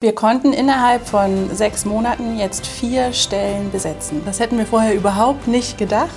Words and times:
Wir 0.00 0.14
konnten 0.14 0.52
innerhalb 0.52 1.08
von 1.08 1.52
sechs 1.52 1.84
Monaten 1.84 2.38
jetzt 2.38 2.68
vier 2.68 3.12
Stellen 3.12 3.72
besetzen. 3.72 4.22
Das 4.24 4.38
hätten 4.38 4.56
wir 4.56 4.64
vorher 4.64 4.94
überhaupt 4.94 5.48
nicht 5.48 5.76
gedacht, 5.76 6.14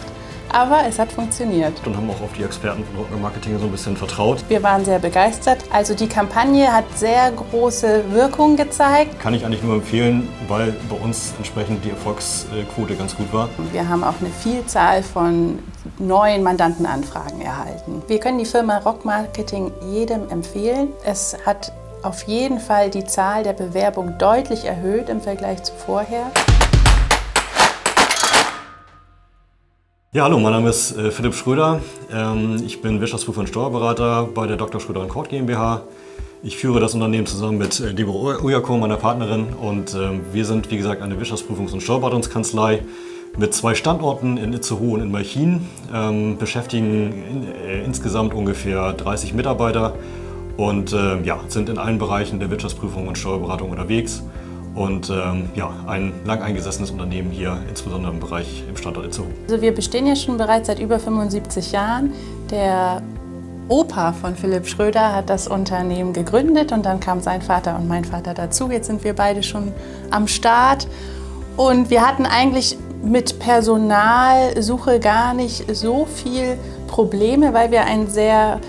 aber 0.51 0.83
es 0.87 0.99
hat 0.99 1.11
funktioniert. 1.11 1.73
Und 1.83 1.97
haben 1.97 2.07
auch 2.11 2.21
auf 2.21 2.31
die 2.37 2.43
Experten 2.43 2.83
von 2.85 2.97
Rocker 2.97 3.17
Marketing 3.17 3.57
so 3.57 3.65
ein 3.65 3.71
bisschen 3.71 3.97
vertraut. 3.97 4.45
Wir 4.49 4.61
waren 4.61 4.85
sehr 4.85 4.99
begeistert. 4.99 5.63
Also 5.71 5.95
die 5.95 6.05
Kampagne 6.05 6.71
hat 6.71 6.83
sehr 6.95 7.31
große 7.31 8.03
Wirkung 8.11 8.55
gezeigt. 8.55 9.19
Kann 9.19 9.33
ich 9.33 9.43
eigentlich 9.43 9.63
nur 9.63 9.73
empfehlen, 9.73 10.29
weil 10.47 10.75
bei 10.87 10.97
uns 10.97 11.33
entsprechend 11.39 11.83
die 11.83 11.89
Erfolgsquote 11.89 12.95
ganz 12.95 13.17
gut 13.17 13.33
war. 13.33 13.49
Wir 13.71 13.89
haben 13.89 14.03
auch 14.03 14.21
eine 14.21 14.29
Vielzahl 14.29 15.01
von 15.01 15.57
neuen 15.97 16.43
Mandantenanfragen 16.43 17.41
erhalten. 17.41 18.03
Wir 18.05 18.19
können 18.19 18.37
die 18.37 18.45
Firma 18.45 18.77
Rock 18.77 19.05
Marketing 19.05 19.71
jedem 19.89 20.29
empfehlen. 20.29 20.89
Es 21.03 21.35
hat 21.47 21.73
auf 22.03 22.23
jeden 22.23 22.59
Fall 22.59 22.89
die 22.89 23.05
Zahl 23.05 23.43
der 23.43 23.53
Bewerbungen 23.53 24.17
deutlich 24.17 24.65
erhöht 24.65 25.09
im 25.09 25.21
Vergleich 25.21 25.63
zu 25.63 25.73
vorher. 25.73 26.31
Ja, 30.13 30.23
hallo, 30.23 30.39
mein 30.39 30.51
Name 30.51 30.69
ist 30.69 30.97
äh, 30.97 31.09
Philipp 31.11 31.33
Schröder. 31.33 31.79
Ähm, 32.11 32.61
ich 32.65 32.81
bin 32.81 32.99
Wirtschaftsprüfer 32.99 33.41
und 33.41 33.47
Steuerberater 33.47 34.27
bei 34.33 34.45
der 34.45 34.57
Dr. 34.57 34.81
Schröder 34.81 35.05
Court 35.07 35.29
GmbH. 35.29 35.83
Ich 36.43 36.57
führe 36.57 36.79
das 36.79 36.93
Unternehmen 36.95 37.27
zusammen 37.27 37.57
mit 37.57 37.79
äh, 37.79 37.93
Deborah 37.93 38.43
Ujako, 38.43 38.77
meiner 38.77 38.97
Partnerin. 38.97 39.53
Und 39.53 39.93
ähm, 39.93 40.21
wir 40.33 40.43
sind, 40.43 40.69
wie 40.69 40.77
gesagt, 40.77 41.01
eine 41.01 41.15
Wirtschaftsprüfungs- 41.15 41.71
und 41.71 41.81
Steuerberatungskanzlei 41.81 42.83
mit 43.37 43.53
zwei 43.53 43.73
Standorten 43.73 44.35
in 44.35 44.51
Itzehoe 44.51 44.95
und 44.95 45.01
in 45.01 45.11
Malchin. 45.11 45.69
Ähm, 45.93 46.37
beschäftigen 46.37 47.47
äh, 47.65 47.85
insgesamt 47.85 48.33
ungefähr 48.33 48.91
30 48.91 49.33
Mitarbeiter 49.33 49.93
und 50.57 50.93
äh, 50.93 51.21
ja, 51.21 51.39
sind 51.47 51.69
in 51.69 51.77
allen 51.77 51.97
Bereichen 51.97 52.39
der 52.39 52.49
Wirtschaftsprüfung 52.49 53.07
und 53.07 53.17
Steuerberatung 53.17 53.69
unterwegs 53.71 54.23
und 54.75 55.09
ähm, 55.09 55.49
ja, 55.55 55.71
ein 55.87 56.13
lang 56.25 56.41
eingesessenes 56.41 56.91
Unternehmen 56.91 57.31
hier, 57.31 57.57
insbesondere 57.69 58.13
im 58.13 58.19
Bereich 58.19 58.63
im 58.69 58.77
Standort 58.77 59.05
Itzehoe. 59.05 59.27
Also 59.49 59.61
wir 59.61 59.73
bestehen 59.73 60.07
ja 60.07 60.15
schon 60.15 60.37
bereits 60.37 60.67
seit 60.67 60.79
über 60.79 60.99
75 60.99 61.71
Jahren. 61.71 62.13
Der 62.49 63.01
Opa 63.67 64.13
von 64.13 64.35
Philipp 64.35 64.67
Schröder 64.67 65.13
hat 65.13 65.29
das 65.29 65.47
Unternehmen 65.47 66.13
gegründet 66.13 66.71
und 66.71 66.85
dann 66.85 66.99
kam 66.99 67.21
sein 67.21 67.41
Vater 67.41 67.77
und 67.77 67.87
mein 67.87 68.05
Vater 68.05 68.33
dazu. 68.33 68.69
Jetzt 68.71 68.87
sind 68.87 69.03
wir 69.03 69.13
beide 69.13 69.43
schon 69.43 69.71
am 70.09 70.27
Start 70.27 70.87
und 71.57 71.89
wir 71.89 72.05
hatten 72.05 72.25
eigentlich 72.25 72.77
mit 73.03 73.39
Personalsuche 73.39 74.99
gar 74.99 75.33
nicht 75.33 75.75
so 75.75 76.05
viel 76.05 76.57
Probleme, 76.87 77.53
weil 77.53 77.71
wir 77.71 77.85
ein 77.85 78.07
sehr 78.07 78.59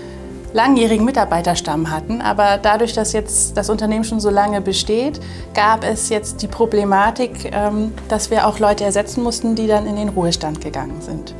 langjährigen 0.53 1.05
Mitarbeiterstamm 1.05 1.91
hatten. 1.91 2.21
Aber 2.21 2.57
dadurch, 2.61 2.93
dass 2.93 3.11
jetzt 3.11 3.57
das 3.57 3.69
Unternehmen 3.69 4.03
schon 4.03 4.19
so 4.19 4.29
lange 4.29 4.61
besteht, 4.61 5.19
gab 5.53 5.83
es 5.83 6.09
jetzt 6.09 6.41
die 6.41 6.47
Problematik, 6.47 7.51
ähm, 7.51 7.93
dass 8.07 8.31
wir 8.31 8.47
auch 8.47 8.59
Leute 8.59 8.83
ersetzen 8.83 9.23
mussten, 9.23 9.55
die 9.55 9.67
dann 9.67 9.85
in 9.87 9.95
den 9.95 10.09
Ruhestand 10.09 10.61
gegangen 10.61 11.01
sind. 11.01 11.35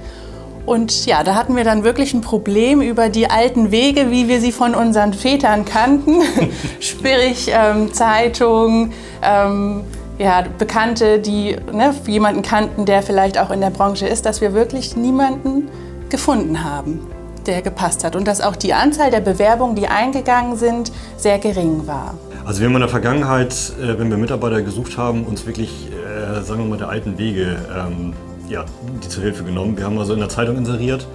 Und 0.66 1.06
ja, 1.06 1.24
da 1.24 1.36
hatten 1.36 1.56
wir 1.58 1.66
dann 1.66 1.84
wirklich 1.84 2.14
ein 2.14 2.22
Problem 2.22 2.82
über 2.82 3.10
die 3.10 3.30
alten 3.30 3.72
Wege, 3.72 4.12
wie 4.12 4.30
wir 4.30 4.40
sie 4.40 4.54
von 4.54 4.76
unseren 4.76 5.14
Vätern 5.14 5.66
kannten. 5.66 6.22
Sprich, 6.80 7.52
ähm, 7.54 7.94
Zeitung, 7.94 8.92
ähm, 9.22 9.82
ja, 10.18 10.46
Bekannte, 10.58 11.20
die 11.20 11.58
ne, 11.74 11.94
jemanden 12.08 12.44
kannten, 12.44 12.86
der 12.86 13.04
vielleicht 13.04 13.38
auch 13.38 13.52
in 13.52 13.60
der 13.60 13.72
Branche 13.72 14.08
ist, 14.08 14.26
dass 14.26 14.40
wir 14.40 14.54
wirklich 14.54 14.96
niemanden 14.96 15.68
gefunden 16.10 16.64
haben 16.64 17.08
der 17.48 17.62
gepasst 17.62 18.04
hat 18.04 18.16
und 18.16 18.28
dass 18.28 18.42
auch 18.42 18.56
die 18.56 18.74
Anzahl 18.74 19.12
der 19.12 19.22
Bewerbungen, 19.22 19.76
die 19.76 19.88
eingegangen 19.88 20.58
sind, 20.58 20.92
sehr 21.18 21.40
gering 21.40 21.88
war. 21.88 22.16
Also 22.46 22.60
wir 22.60 22.68
haben 22.68 22.76
in 22.76 22.82
der 22.82 22.90
Vergangenheit, 22.90 23.54
äh, 23.82 23.98
wenn 23.98 24.10
wir 24.10 24.18
Mitarbeiter 24.18 24.62
gesucht 24.62 24.98
haben, 24.98 25.24
uns 25.24 25.46
wirklich, 25.46 25.90
äh, 25.92 26.42
sagen 26.42 26.64
wir 26.64 26.70
mal, 26.70 26.78
der 26.78 26.90
alten 26.90 27.18
Wege 27.18 27.56
ähm, 27.74 28.14
ja, 28.50 28.66
die 29.02 29.08
zur 29.08 29.24
Hilfe 29.24 29.44
genommen. 29.44 29.78
Wir 29.78 29.86
haben 29.86 29.98
also 29.98 30.14
in 30.14 30.20
der 30.20 30.30
Zeitung 30.30 30.58
inseriert, 30.58 31.08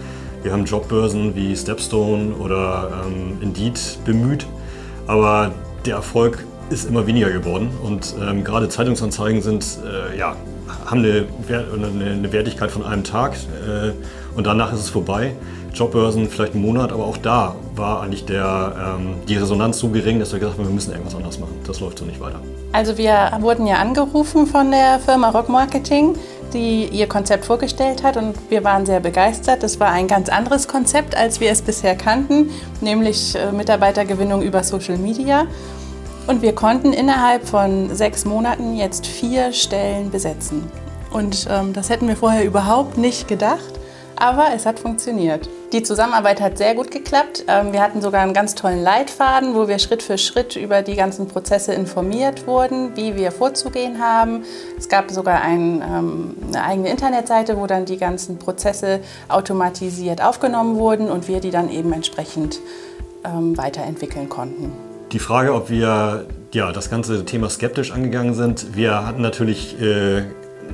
wir 0.43 0.53
haben 0.53 0.64
Jobbörsen 0.64 1.35
wie 1.36 1.55
Stepstone 1.55 2.35
oder 2.35 3.05
ähm, 3.05 3.39
Indeed 3.41 3.98
bemüht, 4.05 4.47
aber 5.07 5.52
der 5.85 5.97
Erfolg 5.97 6.45
ist 6.70 6.89
immer 6.89 7.07
weniger 7.07 7.31
geworden 7.31 7.70
und 7.83 8.14
ähm, 8.20 8.45
gerade 8.45 8.69
Zeitungsanzeigen 8.69 9.42
sind, 9.42 9.64
äh, 9.85 10.19
ja, 10.19 10.36
haben 10.86 11.01
eine, 11.01 12.33
Wertigkeit 12.33 12.70
von 12.70 12.85
einem 12.85 13.05
Tag 13.05 13.36
und 14.36 14.47
danach 14.47 14.73
ist 14.73 14.81
es 14.81 14.91
vorbei. 14.91 15.33
Jobbörsen 15.74 16.29
vielleicht 16.29 16.55
einen 16.55 16.62
Monat, 16.62 16.92
aber 16.92 17.05
auch 17.05 17.17
da 17.17 17.55
war 17.74 18.02
eigentlich 18.02 18.24
der, 18.24 18.96
ähm, 18.98 19.14
die 19.29 19.36
Resonanz 19.36 19.79
so 19.79 19.89
gering, 19.89 20.18
dass 20.18 20.33
wir 20.33 20.39
gesagt 20.39 20.58
haben, 20.58 20.67
wir 20.67 20.74
müssen 20.74 20.92
irgendwas 20.92 21.14
anderes 21.14 21.39
machen. 21.39 21.55
Das 21.67 21.80
läuft 21.80 21.98
so 21.98 22.05
nicht 22.05 22.20
weiter. 22.20 22.40
Also 22.73 22.98
wir 22.98 23.33
wurden 23.40 23.67
ja 23.67 23.77
angerufen 23.77 24.46
von 24.46 24.70
der 24.70 24.98
Firma 24.98 25.30
Rock 25.30 25.48
Marketing, 25.48 26.14
die 26.52 26.86
ihr 26.86 27.07
Konzept 27.07 27.45
vorgestellt 27.45 28.02
hat 28.02 28.17
und 28.17 28.34
wir 28.48 28.64
waren 28.64 28.86
sehr 28.86 29.01
begeistert. 29.01 29.62
Das 29.62 29.78
war 29.80 29.90
ein 29.90 30.08
ganz 30.08 30.28
anderes 30.28 30.68
Konzept, 30.68 31.17
als 31.17 31.40
wir 31.40 31.51
es 31.51 31.62
bisher 31.62 31.95
kannten, 31.95 32.51
nämlich 32.80 33.34
äh, 33.34 33.52
Mitarbeitergewinnung 33.52 34.42
über 34.42 34.62
Social 34.64 34.98
Media. 34.98 35.46
Und 36.27 36.42
wir 36.42 36.55
konnten 36.55 36.92
innerhalb 36.92 37.46
von 37.46 37.95
sechs 37.95 38.24
Monaten 38.24 38.77
jetzt 38.77 39.07
vier 39.07 39.52
Stellen 39.52 40.11
besetzen. 40.11 40.62
Und 41.11 41.46
ähm, 41.51 41.73
das 41.73 41.89
hätten 41.89 42.07
wir 42.07 42.17
vorher 42.17 42.45
überhaupt 42.45 42.98
nicht 42.98 43.28
gedacht 43.28 43.78
aber 44.18 44.48
es 44.55 44.67
hat 44.67 44.78
funktioniert. 44.78 45.48
Die 45.73 45.83
Zusammenarbeit 45.83 46.40
hat 46.40 46.56
sehr 46.56 46.74
gut 46.74 46.90
geklappt. 46.90 47.45
Ähm, 47.46 47.74
wir 47.74 47.83
hatten 47.83 48.01
sogar 48.01 48.23
einen 48.23 48.33
ganz 48.33 48.55
tollen 48.55 48.83
Leitfaden, 48.83 49.55
wo 49.55 49.68
wir 49.68 49.79
Schritt 49.79 50.02
für 50.02 50.17
Schritt 50.17 50.56
über 50.56 50.80
die 50.80 50.96
ganzen 50.96 51.29
Prozesse 51.29 51.74
informiert 51.74 52.46
wurden, 52.46 52.96
wie 52.96 53.17
wir 53.17 53.33
vorzugehen 53.33 54.01
haben. 54.01 54.45
Es 54.78 54.89
gab 54.89 55.11
sogar 55.11 55.42
ein, 55.42 55.83
ähm, 55.83 56.36
eine 56.46 56.64
eigene 56.64 56.89
Internetseite, 56.89 57.58
wo 57.58 57.67
dann 57.67 57.84
die 57.84 57.98
ganzen 57.98 58.39
Prozesse 58.39 59.01
automatisiert 59.28 60.23
aufgenommen 60.23 60.77
wurden 60.77 61.11
und 61.11 61.28
wir 61.28 61.40
die 61.40 61.51
dann 61.51 61.68
eben 61.70 61.92
entsprechend 61.92 62.61
ähm, 63.27 63.58
weiterentwickeln 63.58 64.30
konnten. 64.30 64.73
Die 65.12 65.18
Frage, 65.18 65.52
ob 65.52 65.68
wir 65.68 66.24
ja, 66.52 66.73
das 66.73 66.89
ganze 66.89 67.27
Thema 67.27 67.51
skeptisch 67.51 67.92
angegangen 67.92 68.33
sind, 68.33 68.74
wir 68.74 69.07
hatten 69.07 69.20
natürlich 69.20 69.78
äh, 69.83 70.23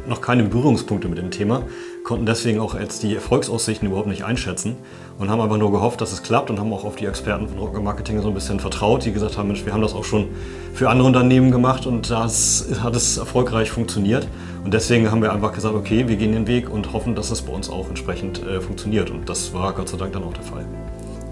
noch 0.07 0.21
keine 0.21 0.45
Berührungspunkte 0.45 1.09
mit 1.09 1.19
dem 1.19 1.33
Thema, 1.33 1.63
konnten 2.05 2.27
deswegen 2.27 2.61
auch 2.61 2.79
jetzt 2.79 3.03
die 3.03 3.15
Erfolgsaussichten 3.15 3.89
überhaupt 3.89 4.09
nicht 4.09 4.25
einschätzen 4.27 4.77
und 5.19 5.31
haben 5.31 5.41
aber 5.41 5.57
nur 5.57 5.73
gehofft, 5.73 6.03
dass 6.03 6.13
es 6.13 6.23
klappt 6.23 6.51
und 6.51 6.61
haben 6.61 6.71
auch 6.73 6.85
auf 6.85 6.97
die 6.97 7.07
Experten 7.07 7.49
von 7.49 7.59
Rocker 7.59 7.81
Marketing 7.81 8.21
so 8.21 8.29
ein 8.29 8.35
bisschen 8.35 8.61
vertraut, 8.61 9.07
die 9.07 9.13
gesagt 9.13 9.39
haben, 9.39 9.49
Mensch, 9.49 9.65
wir 9.65 9.73
haben 9.73 9.81
das 9.81 9.95
auch 9.95 10.05
schon 10.05 10.29
für 10.75 10.91
andere 10.91 11.09
Unternehmen 11.09 11.51
gemacht 11.51 11.87
und 11.87 12.11
das 12.11 12.69
hat 12.83 12.95
es 12.95 13.17
erfolgreich 13.17 13.71
funktioniert. 13.71 14.29
Und 14.65 14.75
deswegen 14.75 15.11
haben 15.11 15.23
wir 15.23 15.33
einfach 15.33 15.55
gesagt, 15.55 15.75
okay, 15.75 16.07
wir 16.07 16.17
gehen 16.17 16.33
den 16.33 16.47
Weg 16.47 16.71
und 16.71 16.93
hoffen, 16.93 17.15
dass 17.15 17.31
es 17.31 17.41
bei 17.41 17.53
uns 17.53 17.71
auch 17.71 17.89
entsprechend 17.89 18.43
äh, 18.43 18.61
funktioniert. 18.61 19.11
Und 19.11 19.29
das 19.29 19.55
war 19.55 19.73
Gott 19.73 19.89
sei 19.89 19.97
Dank 19.97 20.13
dann 20.13 20.25
auch 20.25 20.35
der 20.35 20.45
Fall. 20.45 20.67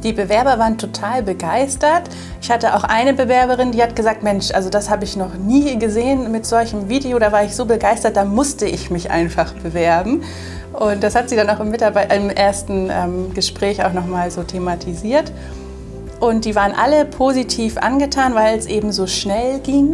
Die 0.02 0.12
Bewerber 0.12 0.58
waren 0.58 0.78
total 0.78 1.22
begeistert. 1.22 2.02
Ich 2.40 2.50
hatte 2.50 2.74
auch 2.74 2.82
eine 2.82 3.14
Bewerberin, 3.14 3.70
die 3.70 3.82
hat 3.82 3.94
gesagt, 3.94 4.24
Mensch, 4.24 4.50
also 4.50 4.68
das 4.68 4.90
habe 4.90 5.04
ich 5.04 5.16
noch 5.16 5.34
nie 5.34 5.78
gesehen 5.78 6.32
mit 6.32 6.44
solchem 6.44 6.88
Video. 6.88 7.18
Da 7.20 7.30
war 7.30 7.44
ich 7.44 7.54
so 7.54 7.66
begeistert, 7.66 8.16
da 8.16 8.24
musste 8.24 8.66
ich 8.66 8.90
mich 8.90 9.10
einfach 9.10 9.52
bewerben. 9.54 10.24
Und 10.72 11.04
das 11.04 11.14
hat 11.14 11.28
sie 11.28 11.36
dann 11.36 11.48
auch 11.50 11.60
im, 11.60 11.70
Mitarbeit 11.70 12.12
im 12.12 12.30
ersten 12.30 12.90
ähm, 12.90 13.34
Gespräch 13.34 13.84
auch 13.84 13.92
nochmal 13.92 14.30
so 14.30 14.42
thematisiert. 14.42 15.30
Und 16.18 16.44
die 16.44 16.54
waren 16.54 16.72
alle 16.72 17.04
positiv 17.04 17.76
angetan, 17.76 18.34
weil 18.34 18.58
es 18.58 18.66
eben 18.66 18.90
so 18.90 19.06
schnell 19.06 19.60
ging. 19.60 19.92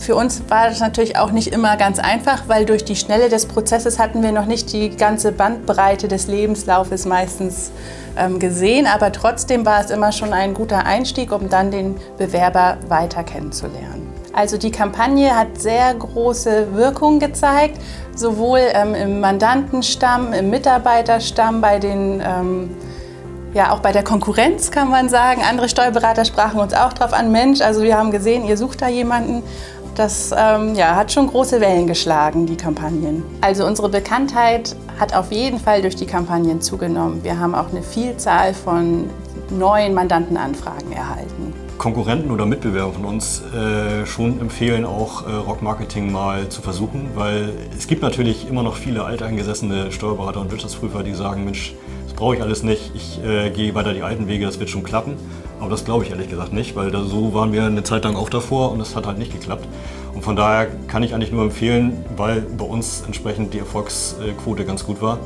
Für 0.00 0.16
uns 0.16 0.42
war 0.48 0.66
das 0.70 0.80
natürlich 0.80 1.18
auch 1.18 1.30
nicht 1.30 1.48
immer 1.48 1.76
ganz 1.76 1.98
einfach, 1.98 2.44
weil 2.46 2.64
durch 2.64 2.86
die 2.86 2.96
Schnelle 2.96 3.28
des 3.28 3.44
Prozesses 3.44 3.98
hatten 3.98 4.22
wir 4.22 4.32
noch 4.32 4.46
nicht 4.46 4.72
die 4.72 4.96
ganze 4.96 5.30
Bandbreite 5.30 6.08
des 6.08 6.26
Lebenslaufes 6.26 7.04
meistens 7.04 7.70
ähm, 8.16 8.38
gesehen. 8.38 8.86
Aber 8.86 9.12
trotzdem 9.12 9.66
war 9.66 9.78
es 9.84 9.90
immer 9.90 10.10
schon 10.10 10.32
ein 10.32 10.54
guter 10.54 10.86
Einstieg, 10.86 11.32
um 11.32 11.50
dann 11.50 11.70
den 11.70 11.96
Bewerber 12.16 12.78
weiter 12.88 13.22
kennenzulernen. 13.24 14.10
Also 14.32 14.56
die 14.56 14.70
Kampagne 14.70 15.36
hat 15.36 15.60
sehr 15.60 15.92
große 15.92 16.68
Wirkung 16.72 17.18
gezeigt, 17.18 17.78
sowohl 18.16 18.60
ähm, 18.72 18.94
im 18.94 19.20
Mandantenstamm, 19.20 20.32
im 20.32 20.48
Mitarbeiterstamm, 20.48 21.60
bei 21.60 21.78
den 21.78 22.22
ähm, 22.24 22.70
ja, 23.52 23.72
auch 23.72 23.80
bei 23.80 23.92
der 23.92 24.04
Konkurrenz 24.04 24.70
kann 24.70 24.88
man 24.90 25.08
sagen. 25.08 25.42
Andere 25.48 25.68
Steuerberater 25.68 26.24
sprachen 26.24 26.60
uns 26.60 26.72
auch 26.72 26.92
darauf 26.92 27.12
an, 27.12 27.32
Mensch, 27.32 27.60
also 27.60 27.82
wir 27.82 27.98
haben 27.98 28.12
gesehen, 28.12 28.44
ihr 28.44 28.56
sucht 28.56 28.80
da 28.80 28.88
jemanden. 28.88 29.42
Das 30.00 30.34
ähm, 30.34 30.74
ja, 30.76 30.96
hat 30.96 31.12
schon 31.12 31.26
große 31.26 31.60
Wellen 31.60 31.86
geschlagen, 31.86 32.46
die 32.46 32.56
Kampagnen. 32.56 33.22
Also 33.42 33.66
unsere 33.66 33.90
Bekanntheit 33.90 34.74
hat 34.98 35.14
auf 35.14 35.30
jeden 35.30 35.58
Fall 35.58 35.82
durch 35.82 35.94
die 35.94 36.06
Kampagnen 36.06 36.62
zugenommen. 36.62 37.22
Wir 37.22 37.38
haben 37.38 37.54
auch 37.54 37.68
eine 37.68 37.82
Vielzahl 37.82 38.54
von 38.54 39.10
neuen 39.50 39.92
Mandantenanfragen 39.92 40.90
erhalten. 40.90 41.52
Konkurrenten 41.76 42.30
oder 42.30 42.46
Mitbewerber 42.46 42.94
von 42.94 43.04
uns 43.04 43.42
äh, 43.52 44.06
schon 44.06 44.40
empfehlen, 44.40 44.86
auch 44.86 45.28
äh, 45.28 45.34
Rock 45.34 45.60
Marketing 45.60 46.10
mal 46.10 46.48
zu 46.48 46.62
versuchen, 46.62 47.10
weil 47.14 47.52
es 47.76 47.86
gibt 47.86 48.00
natürlich 48.00 48.48
immer 48.48 48.62
noch 48.62 48.76
viele 48.76 49.04
alteingesessene 49.04 49.92
Steuerberater 49.92 50.40
und 50.40 50.50
Wirtschaftsprüfer, 50.50 51.02
die 51.02 51.12
sagen, 51.12 51.44
Mensch, 51.44 51.74
das 52.06 52.14
brauche 52.14 52.36
ich 52.36 52.42
alles 52.42 52.62
nicht, 52.62 52.92
ich 52.94 53.22
äh, 53.22 53.50
gehe 53.50 53.74
weiter 53.74 53.92
die 53.92 54.02
alten 54.02 54.28
Wege, 54.28 54.46
das 54.46 54.58
wird 54.58 54.70
schon 54.70 54.82
klappen. 54.82 55.16
Aber 55.60 55.70
das 55.70 55.84
glaube 55.84 56.04
ich 56.04 56.10
ehrlich 56.10 56.30
gesagt 56.30 56.52
nicht, 56.52 56.74
weil 56.74 56.90
da, 56.90 57.04
so 57.04 57.34
waren 57.34 57.52
wir 57.52 57.64
eine 57.64 57.84
Zeit 57.84 58.04
lang 58.04 58.16
auch 58.16 58.30
davor 58.30 58.72
und 58.72 58.80
es 58.80 58.96
hat 58.96 59.06
halt 59.06 59.18
nicht 59.18 59.32
geklappt. 59.32 59.68
Und 60.14 60.22
von 60.22 60.34
daher 60.34 60.66
kann 60.88 61.02
ich 61.02 61.14
eigentlich 61.14 61.32
nur 61.32 61.42
empfehlen, 61.42 62.04
weil 62.16 62.40
bei 62.40 62.64
uns 62.64 63.02
entsprechend 63.06 63.54
die 63.54 63.58
Erfolgsquote 63.58 64.64
ganz 64.64 64.84
gut 64.84 65.02
war, 65.02 65.18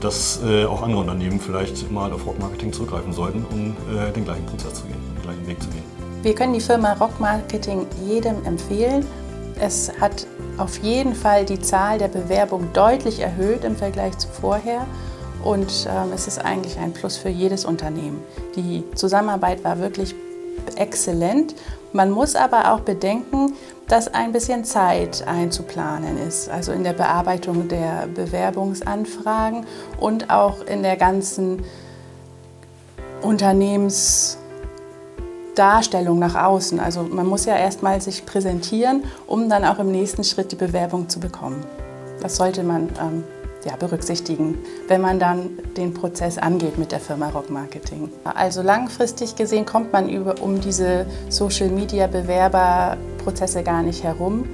dass 0.00 0.40
äh, 0.46 0.64
auch 0.64 0.82
andere 0.82 1.00
Unternehmen 1.00 1.40
vielleicht 1.40 1.90
mal 1.90 2.12
auf 2.12 2.24
Rockmarketing 2.24 2.72
zurückgreifen 2.72 3.12
sollten, 3.12 3.44
um 3.50 3.76
äh, 3.94 4.12
den 4.12 4.24
gleichen 4.24 4.46
Prozess 4.46 4.74
zu 4.74 4.84
gehen, 4.84 4.96
den 5.16 5.22
gleichen 5.22 5.46
Weg 5.46 5.62
zu 5.62 5.68
gehen. 5.68 5.82
Wir 6.22 6.34
können 6.34 6.52
die 6.52 6.60
Firma 6.60 6.92
Rockmarketing 6.94 7.86
jedem 8.06 8.44
empfehlen. 8.44 9.04
Es 9.58 9.92
hat 10.00 10.26
auf 10.56 10.78
jeden 10.78 11.14
Fall 11.14 11.44
die 11.44 11.60
Zahl 11.60 11.98
der 11.98 12.08
Bewerbungen 12.08 12.72
deutlich 12.72 13.20
erhöht 13.20 13.64
im 13.64 13.76
Vergleich 13.76 14.16
zu 14.18 14.28
vorher. 14.28 14.86
Und 15.44 15.88
ähm, 15.88 16.12
es 16.14 16.26
ist 16.26 16.38
eigentlich 16.38 16.78
ein 16.78 16.92
Plus 16.92 17.16
für 17.16 17.30
jedes 17.30 17.64
Unternehmen. 17.64 18.22
Die 18.56 18.84
Zusammenarbeit 18.94 19.64
war 19.64 19.78
wirklich 19.78 20.14
exzellent. 20.76 21.54
Man 21.92 22.10
muss 22.10 22.36
aber 22.36 22.72
auch 22.72 22.80
bedenken, 22.80 23.54
dass 23.88 24.08
ein 24.08 24.32
bisschen 24.32 24.64
Zeit 24.64 25.26
einzuplanen 25.26 26.18
ist, 26.18 26.48
also 26.48 26.72
in 26.72 26.84
der 26.84 26.92
Bearbeitung 26.92 27.68
der 27.68 28.06
Bewerbungsanfragen 28.14 29.66
und 29.98 30.30
auch 30.30 30.64
in 30.64 30.84
der 30.84 30.96
ganzen 30.96 31.64
Unternehmensdarstellung 33.22 36.18
nach 36.18 36.36
außen. 36.36 36.78
Also 36.78 37.02
man 37.02 37.26
muss 37.26 37.46
ja 37.46 37.56
erstmal 37.56 38.00
sich 38.00 38.24
präsentieren, 38.24 39.02
um 39.26 39.48
dann 39.48 39.64
auch 39.64 39.80
im 39.80 39.90
nächsten 39.90 40.22
Schritt 40.22 40.52
die 40.52 40.56
Bewerbung 40.56 41.08
zu 41.08 41.18
bekommen. 41.18 41.66
Das 42.22 42.36
sollte 42.36 42.62
man 42.62 42.90
ähm, 43.00 43.24
ja, 43.64 43.76
berücksichtigen, 43.76 44.58
wenn 44.88 45.00
man 45.00 45.18
dann 45.18 45.50
den 45.76 45.94
Prozess 45.94 46.38
angeht 46.38 46.78
mit 46.78 46.92
der 46.92 47.00
Firma 47.00 47.28
Rock 47.28 47.50
Marketing. 47.50 48.10
Also 48.24 48.62
langfristig 48.62 49.36
gesehen 49.36 49.66
kommt 49.66 49.92
man 49.92 50.08
über, 50.08 50.40
um 50.40 50.60
diese 50.60 51.06
Social 51.28 51.68
Media 51.68 52.06
Bewerberprozesse 52.06 53.62
gar 53.62 53.82
nicht 53.82 54.02
herum. 54.02 54.48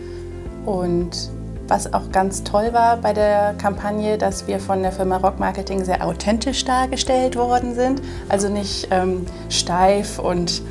Und 0.64 1.30
was 1.68 1.92
auch 1.92 2.10
ganz 2.12 2.44
toll 2.44 2.72
war 2.72 2.96
bei 2.98 3.12
der 3.12 3.54
Kampagne, 3.54 4.18
dass 4.18 4.46
wir 4.46 4.60
von 4.60 4.82
der 4.82 4.92
Firma 4.92 5.16
Rock 5.16 5.38
Marketing 5.38 5.84
sehr 5.84 6.04
authentisch 6.04 6.64
dargestellt 6.64 7.36
worden 7.36 7.74
sind. 7.74 8.00
Also 8.28 8.48
nicht 8.48 8.88
ähm, 8.90 9.26
steif 9.48 10.18
und 10.18 10.62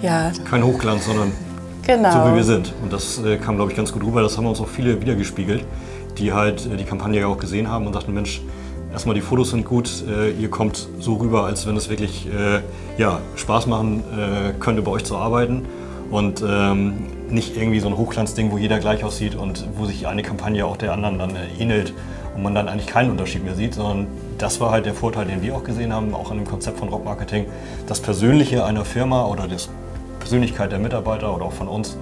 ja. 0.00 0.32
Kein 0.48 0.64
Hochglanz, 0.64 1.06
sondern 1.06 1.32
genau. 1.82 2.12
so 2.12 2.30
wie 2.30 2.36
wir 2.36 2.44
sind. 2.44 2.72
Und 2.82 2.92
das 2.92 3.22
äh, 3.24 3.36
kam, 3.36 3.56
glaube 3.56 3.70
ich, 3.70 3.76
ganz 3.76 3.92
gut 3.92 4.02
rüber. 4.04 4.22
Das 4.22 4.36
haben 4.36 4.46
uns 4.46 4.60
auch 4.60 4.68
viele 4.68 5.00
wiedergespiegelt 5.00 5.64
die 6.18 6.32
halt 6.32 6.66
äh, 6.66 6.76
die 6.76 6.84
Kampagne 6.84 7.20
ja 7.20 7.26
auch 7.26 7.38
gesehen 7.38 7.68
haben 7.68 7.86
und 7.86 7.92
sagten, 7.92 8.14
Mensch, 8.14 8.42
erstmal 8.92 9.14
die 9.14 9.20
Fotos 9.20 9.50
sind 9.50 9.64
gut, 9.64 10.04
äh, 10.08 10.30
ihr 10.30 10.50
kommt 10.50 10.88
so 10.98 11.14
rüber, 11.14 11.44
als 11.44 11.66
wenn 11.66 11.76
es 11.76 11.88
wirklich 11.88 12.26
äh, 12.26 12.60
ja, 12.98 13.20
Spaß 13.36 13.66
machen 13.66 14.02
äh, 14.16 14.52
könnte, 14.58 14.82
bei 14.82 14.90
euch 14.90 15.04
zu 15.04 15.16
arbeiten. 15.16 15.66
Und 16.10 16.44
ähm, 16.46 17.06
nicht 17.30 17.56
irgendwie 17.56 17.80
so 17.80 17.88
ein 17.88 17.96
Hochglanzding, 17.96 18.52
wo 18.52 18.58
jeder 18.58 18.78
gleich 18.78 19.02
aussieht 19.02 19.34
und 19.34 19.66
wo 19.78 19.86
sich 19.86 20.06
eine 20.06 20.22
Kampagne 20.22 20.66
auch 20.66 20.76
der 20.76 20.92
anderen 20.92 21.18
dann 21.18 21.36
äh, 21.36 21.46
ähnelt 21.58 21.94
und 22.36 22.42
man 22.42 22.54
dann 22.54 22.68
eigentlich 22.68 22.86
keinen 22.86 23.10
Unterschied 23.10 23.44
mehr 23.44 23.54
sieht, 23.54 23.74
sondern 23.74 24.08
das 24.36 24.60
war 24.60 24.72
halt 24.72 24.84
der 24.84 24.92
Vorteil, 24.92 25.24
den 25.24 25.40
wir 25.40 25.56
auch 25.56 25.64
gesehen 25.64 25.90
haben, 25.90 26.14
auch 26.14 26.30
an 26.30 26.36
dem 26.36 26.46
Konzept 26.46 26.78
von 26.78 26.88
Rock 26.90 27.06
Marketing. 27.06 27.46
Das 27.86 28.00
Persönliche 28.00 28.62
einer 28.66 28.84
Firma 28.84 29.24
oder 29.24 29.48
die 29.48 29.56
Persönlichkeit 30.32 30.72
der 30.72 30.78
Mitarbeiter 30.78 31.36
oder 31.36 31.44
auch 31.44 31.52
von 31.52 31.68
uns 31.68 31.98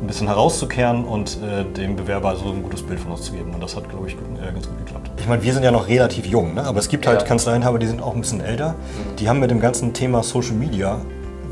ein 0.00 0.06
bisschen 0.06 0.26
herauszukehren 0.26 1.04
und 1.04 1.36
äh, 1.42 1.64
dem 1.70 1.96
Bewerber 1.96 2.34
so 2.34 2.46
ein 2.46 2.62
gutes 2.62 2.80
Bild 2.80 2.98
von 2.98 3.12
uns 3.12 3.24
zu 3.24 3.32
geben. 3.32 3.52
Und 3.52 3.62
das 3.62 3.76
hat, 3.76 3.90
glaube 3.90 4.08
ich, 4.08 4.14
äh, 4.14 4.52
ganz 4.54 4.66
gut 4.66 4.78
geklappt. 4.78 5.10
Ich 5.18 5.28
meine, 5.28 5.42
wir 5.42 5.52
sind 5.52 5.64
ja 5.64 5.70
noch 5.70 5.86
relativ 5.86 6.24
jung, 6.24 6.54
ne? 6.54 6.64
aber 6.64 6.78
es 6.78 6.88
gibt 6.88 7.06
halt 7.06 7.20
ja. 7.20 7.26
Kanzleienhaber, 7.26 7.78
die 7.78 7.86
sind 7.86 8.00
auch 8.00 8.14
ein 8.14 8.22
bisschen 8.22 8.40
älter. 8.40 8.70
Mhm. 8.70 9.16
Die 9.16 9.28
haben 9.28 9.38
mit 9.38 9.50
dem 9.50 9.60
ganzen 9.60 9.92
Thema 9.92 10.22
Social 10.22 10.54
Media 10.54 11.02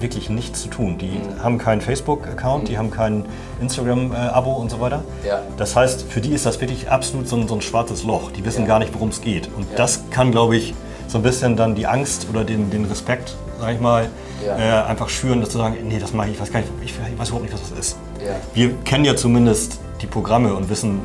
wirklich 0.01 0.31
nichts 0.31 0.63
zu 0.63 0.69
tun. 0.69 0.97
Die 0.97 1.19
mhm. 1.19 1.43
haben 1.43 1.59
keinen 1.59 1.83
Facebook-Account, 1.83 2.63
mhm. 2.63 2.67
die 2.67 2.79
haben 2.79 2.91
kein 2.91 3.27
Instagram-Abo 3.61 4.53
und 4.53 4.71
so 4.71 4.81
weiter. 4.81 5.05
Ja. 5.29 5.43
Das 5.59 5.77
heißt, 5.77 6.11
für 6.11 6.23
die 6.23 6.33
ist 6.33 6.47
das 6.47 6.63
wirklich 6.63 6.89
absolut 6.89 7.29
so 7.29 7.37
ein, 7.37 7.47
so 7.47 7.57
ein 7.57 7.61
schwarzes 7.61 8.05
Loch. 8.05 8.31
Die 8.31 8.43
wissen 8.47 8.63
ja. 8.63 8.69
gar 8.69 8.79
nicht, 8.79 8.95
worum 8.95 9.11
es 9.11 9.21
geht. 9.21 9.51
Und 9.55 9.67
das 9.77 10.05
kann, 10.11 10.31
glaube 10.31 10.57
ich, 10.57 10.73
so 11.09 11.19
ein 11.19 11.23
bisschen 11.23 11.57
dann 11.57 11.75
die 11.75 11.87
Angst 11.87 12.27
oder 12.31 12.43
den, 12.43 12.71
den 12.71 12.87
Respekt, 12.87 13.37
sag 13.61 13.75
ich 13.75 13.81
mal, 13.81 14.09
äh, 14.47 14.89
einfach 14.89 15.09
schüren, 15.09 15.41
dass 15.41 15.51
zu 15.51 15.59
sagen, 15.59 15.77
nee, 15.85 15.99
das 15.99 16.13
mache 16.13 16.29
ich, 16.29 16.35
ich 16.35 16.41
weiß 16.41 16.53
gar 16.53 16.61
nicht, 16.61 16.73
ich 16.85 16.95
weiß 17.19 17.29
überhaupt 17.29 17.43
nicht, 17.45 17.55
was 17.55 17.69
das 17.69 17.79
ist. 17.79 17.97
Ja. 18.19 18.35
Wir 18.55 18.75
kennen 18.85 19.05
ja 19.05 19.17
zumindest 19.17 19.79
die 20.01 20.07
Programme 20.07 20.55
und 20.55 20.69
wissen, 20.69 21.01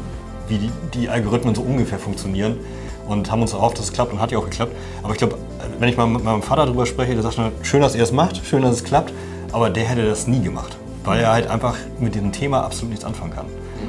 wie 0.48 0.57
die, 0.57 0.72
die, 0.94 1.10
Algorithmen 1.10 1.54
so 1.56 1.62
ungefähr 1.62 2.00
funktionieren 2.00 2.57
und 3.07 3.31
haben 3.31 3.42
uns 3.42 3.54
erhofft, 3.54 3.78
dass 3.78 3.86
es 3.86 3.94
klappt 3.94 4.13
und 4.13 4.22
hat 4.22 4.31
ja 4.31 4.38
auch 4.38 4.45
geklappt. 4.45 4.74
Aber 5.04 5.12
ich 5.12 5.18
glaube, 5.18 5.38
wenn 5.80 5.89
ich 5.89 5.98
mal 5.98 6.07
mit 6.07 6.24
meinem 6.24 6.42
Vater 6.42 6.66
darüber 6.66 6.86
spreche, 6.86 7.13
der 7.13 7.24
sagt 7.24 7.36
schon, 7.36 7.51
schön, 7.63 7.81
dass 7.81 7.95
ihr 7.95 8.04
es 8.04 8.12
macht, 8.12 8.45
schön, 8.45 8.62
dass 8.62 8.75
es 8.75 8.84
klappt, 8.84 9.13
aber 9.51 9.69
der 9.69 9.84
hätte 9.86 10.06
das 10.06 10.28
nie 10.28 10.42
gemacht, 10.42 10.78
weil 11.04 11.19
er 11.19 11.34
halt 11.34 11.48
einfach 11.48 11.75
mit 12.00 12.16
diesem 12.16 12.31
Thema 12.31 12.63
absolut 12.63 12.92
nichts 12.92 13.06
anfangen 13.06 13.34
kann. 13.34 13.45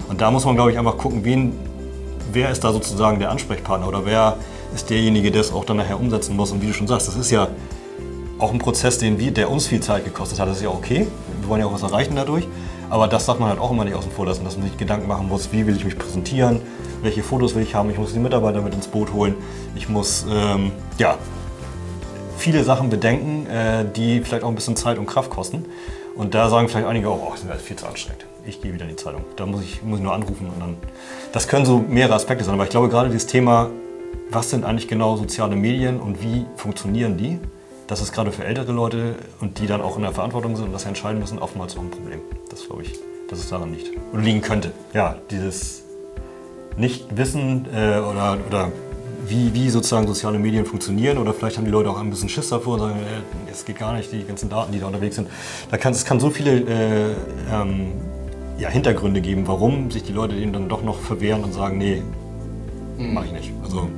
Und 0.09 0.21
da 0.21 0.31
muss 0.31 0.45
man, 0.45 0.55
glaube 0.55 0.73
ich, 0.73 0.79
einfach 0.79 0.97
gucken, 0.97 1.25
wen, 1.25 1.53
wer 2.33 2.51
ist 2.51 2.65
da 2.65 2.73
sozusagen 2.73 3.19
der 3.19 3.31
Ansprechpartner 3.31 3.87
oder 3.89 4.05
wer 4.05 4.37
ist 4.75 4.91
derjenige, 4.91 5.31
der 5.31 5.41
es 5.41 5.53
auch 5.53 5.65
dann 5.65 5.79
nachher 5.79 5.99
umsetzen 5.99 6.37
muss. 6.37 6.53
Und 6.53 6.63
wie 6.63 6.67
du 6.67 6.75
schon 6.75 6.87
sagst, 6.87 7.09
das 7.09 7.17
ist 7.17 7.31
ja 7.31 7.49
auch 8.39 8.53
ein 8.53 8.59
Prozess, 8.59 8.99
den 8.99 9.19
wir, 9.19 9.33
der 9.33 9.51
uns 9.51 9.67
viel 9.67 9.81
Zeit 9.81 10.05
gekostet 10.05 10.39
hat. 10.39 10.49
Das 10.49 10.59
ist 10.59 10.63
ja 10.63 10.71
okay. 10.71 11.07
Wir 11.41 11.49
wollen 11.49 11.61
ja 11.61 11.67
auch 11.67 11.73
was 11.73 11.83
erreichen 11.83 12.15
dadurch. 12.17 12.47
Aber 12.91 13.07
das 13.07 13.27
darf 13.27 13.39
man 13.39 13.51
halt 13.51 13.61
auch 13.61 13.71
immer 13.71 13.85
nicht 13.85 13.95
außen 13.95 14.11
vor 14.11 14.27
lassen, 14.27 14.45
dass 14.45 14.57
man 14.57 14.67
sich 14.67 14.79
Gedanken 14.79 15.09
machen 15.09 15.29
muss, 15.29 15.53
wie 15.53 15.67
will 15.67 15.77
ich 15.77 15.85
mich 15.85 15.99
präsentieren, 15.99 16.61
welche 17.03 17.23
Fotos 17.23 17.55
will 17.55 17.63
ich 17.63 17.75
haben, 17.75 17.91
ich 17.91 17.99
muss 17.99 18.15
die 18.15 18.19
Mitarbeiter 18.19 18.63
mit 18.63 18.73
ins 18.75 18.89
Boot 18.89 19.13
holen, 19.13 19.35
ich 19.77 19.91
muss 19.91 20.25
ähm, 20.31 20.73
ja, 20.97 21.19
viele 22.39 22.65
Sachen 22.65 22.89
bedenken, 22.89 23.47
äh, 23.47 23.85
die 23.95 24.21
vielleicht 24.21 24.43
auch 24.43 24.49
ein 24.49 24.55
bisschen 24.55 24.77
Zeit 24.77 24.97
und 24.97 25.07
Kraft 25.07 25.31
kosten. 25.31 25.67
Und 26.17 26.35
da 26.35 26.49
sagen 26.49 26.69
vielleicht 26.69 26.87
einige 26.87 27.11
auch, 27.11 27.21
oh, 27.23 27.33
das 27.33 27.45
ist 27.45 27.67
viel 27.67 27.77
zu 27.77 27.87
anstrengend. 27.87 28.25
Ich 28.47 28.63
gehe 28.63 28.73
wieder 28.73 28.85
in 28.85 28.91
die 28.91 28.97
Zeitung. 28.97 29.25
Da 29.37 29.45
muss 29.45 29.63
ich, 29.63 29.83
muss 29.83 29.99
ich 29.99 30.05
nur 30.05 30.15
anrufen 30.15 30.49
und 30.53 30.59
dann. 30.59 30.77
Das 31.33 31.47
können 31.47 31.67
so 31.67 31.85
mehrere 31.87 32.15
Aspekte 32.15 32.43
sein. 32.45 32.55
Aber 32.55 32.65
ich 32.65 32.71
glaube 32.71 32.89
gerade 32.89 33.11
dieses 33.11 33.27
Thema, 33.27 33.71
was 34.31 34.51
sind 34.51 34.65
eigentlich 34.65 34.89
genau 34.89 35.17
soziale 35.17 35.55
Medien 35.55 36.01
und 36.01 36.23
wie 36.23 36.47
funktionieren 36.57 37.17
die? 37.19 37.39
Das 37.89 38.03
ist 38.03 38.13
gerade 38.13 38.31
für 38.31 38.45
ältere 38.45 38.71
Leute 38.71 39.17
und 39.41 39.59
die 39.59 39.67
dann 39.67 39.81
auch 39.81 39.97
in 39.97 40.03
der 40.03 40.13
Verantwortung 40.13 40.55
sind 40.55 40.67
und 40.67 40.73
das 40.73 40.85
entscheiden 40.85 41.19
müssen, 41.19 41.39
oftmals 41.39 41.77
auch 41.77 41.81
ein 41.81 41.91
Problem. 41.91 42.21
Das 42.51 42.67
glaube 42.67 42.83
ich, 42.83 42.93
dass 43.29 43.39
es 43.41 43.49
daran 43.49 43.73
liegt. 43.73 43.91
Oder 44.13 44.23
liegen 44.23 44.43
könnte. 44.43 44.73
Ja, 44.93 45.17
dieses 45.31 45.83
Nicht-Wissen 46.77 47.67
äh, 47.75 47.99
oder, 47.99 48.39
oder 48.47 48.73
wie, 49.27 49.53
wie 49.55 49.71
sozusagen 49.71 50.07
soziale 50.07 50.39
Medien 50.39 50.67
funktionieren 50.67 51.19
oder 51.19 51.33
vielleicht 51.33 51.57
haben 51.57 51.65
die 51.65 51.71
Leute 51.71 51.91
auch 51.91 51.99
ein 51.99 52.11
bisschen 52.11 52.29
Schiss 52.29 52.51
davor 52.51 52.75
und 52.75 52.81
sagen, 52.81 53.01
äh, 53.01 53.51
es 53.51 53.65
geht 53.65 53.79
gar 53.79 53.95
nicht, 53.95 54.13
die 54.13 54.23
ganzen 54.23 54.51
Daten, 54.51 54.71
die 54.71 54.81
da 54.81 54.87
unterwegs 54.87 55.17
sind. 55.17 55.29
Da 55.71 55.79
kann, 55.79 55.93
es 55.93 56.05
kann 56.05 56.21
so 56.21 56.29
viele 56.29 56.61
äh, 56.61 57.15
ähm, 57.51 57.93
ja, 58.59 58.69
Hintergründe 58.69 59.23
geben, 59.23 59.47
warum 59.47 59.91
sich 59.91 60.03
die 60.03 60.13
Leute 60.13 60.37
dem 60.37 60.53
dann 60.53 60.69
doch 60.69 60.83
noch 60.83 61.01
verwehren 61.01 61.43
und 61.43 61.55
sagen, 61.55 61.79
nee, 61.79 62.03
mhm. 62.99 63.15
mache 63.15 63.27
ich 63.27 63.33
nicht. 63.33 63.53
Also 63.65 63.89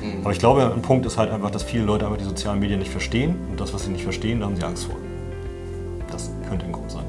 Mhm. 0.00 0.20
Aber 0.22 0.32
ich 0.32 0.38
glaube, 0.38 0.72
ein 0.72 0.82
Punkt 0.82 1.06
ist 1.06 1.18
halt 1.18 1.30
einfach, 1.30 1.50
dass 1.50 1.62
viele 1.62 1.84
Leute 1.84 2.06
einfach 2.06 2.18
die 2.18 2.24
sozialen 2.24 2.60
Medien 2.60 2.78
nicht 2.78 2.90
verstehen. 2.90 3.36
Und 3.50 3.60
das, 3.60 3.72
was 3.72 3.84
sie 3.84 3.90
nicht 3.90 4.04
verstehen, 4.04 4.40
da 4.40 4.46
haben 4.46 4.56
sie 4.56 4.64
Angst 4.64 4.84
vor. 4.86 4.96
Das 6.10 6.30
könnte 6.48 6.66
ein 6.66 6.72
Grund 6.72 6.90
sein. 6.90 7.04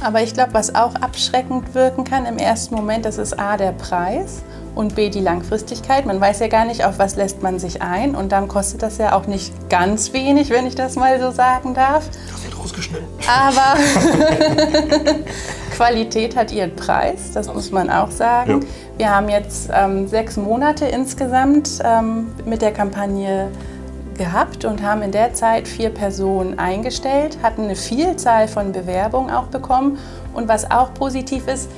Aber 0.00 0.22
ich 0.22 0.34
glaube, 0.34 0.54
was 0.54 0.74
auch 0.74 0.94
abschreckend 0.96 1.74
wirken 1.74 2.04
kann 2.04 2.26
im 2.26 2.38
ersten 2.38 2.74
Moment, 2.74 3.04
das 3.04 3.18
ist 3.18 3.38
A, 3.38 3.56
der 3.56 3.72
Preis 3.72 4.42
und 4.74 4.94
B, 4.94 5.10
die 5.10 5.20
Langfristigkeit. 5.20 6.06
Man 6.06 6.20
weiß 6.20 6.40
ja 6.40 6.48
gar 6.48 6.64
nicht, 6.64 6.84
auf 6.84 6.98
was 6.98 7.16
lässt 7.16 7.42
man 7.42 7.58
sich 7.58 7.82
ein. 7.82 8.14
Und 8.14 8.32
dann 8.32 8.48
kostet 8.48 8.82
das 8.82 8.98
ja 8.98 9.14
auch 9.16 9.26
nicht 9.26 9.52
ganz 9.68 10.12
wenig, 10.12 10.50
wenn 10.50 10.66
ich 10.66 10.74
das 10.74 10.96
mal 10.96 11.20
so 11.20 11.30
sagen 11.30 11.74
darf. 11.74 12.08
Das 12.30 12.44
wird 12.44 12.58
rausgeschnitten. 12.58 13.06
Aber 13.28 13.78
Qualität 15.76 16.36
hat 16.36 16.52
ihren 16.52 16.74
Preis, 16.74 17.32
das 17.32 17.52
muss 17.52 17.70
man 17.70 17.90
auch 17.90 18.10
sagen. 18.10 18.62
Ja. 18.62 18.68
Wir 18.98 19.16
haben 19.16 19.28
jetzt 19.28 19.70
ähm, 19.72 20.06
sechs 20.06 20.36
Monate 20.36 20.86
insgesamt 20.86 21.80
ähm, 21.84 22.30
mit 22.44 22.62
der 22.62 22.72
Kampagne 22.72 23.50
gehabt 24.16 24.64
und 24.64 24.82
haben 24.82 25.02
in 25.02 25.12
der 25.12 25.34
Zeit 25.34 25.66
vier 25.66 25.90
Personen 25.90 26.58
eingestellt, 26.58 27.38
hatten 27.42 27.64
eine 27.64 27.76
Vielzahl 27.76 28.48
von 28.48 28.72
Bewerbungen 28.72 29.30
auch 29.30 29.46
bekommen. 29.46 29.98
Und 30.34 30.48
was 30.48 30.70
auch 30.70 30.94
positiv 30.94 31.46
ist, 31.48 31.68